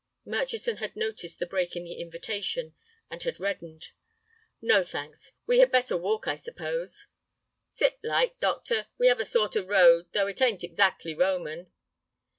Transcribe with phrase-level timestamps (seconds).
[0.25, 2.73] Murchison had noticed the break in the invitation,
[3.11, 3.91] and had reddened.
[4.59, 5.31] "No, thanks.
[5.45, 7.05] We had better walk, I suppose?"
[7.69, 11.71] "Sit light, doctor; we have a sort of road, though it ain't exactly Roman."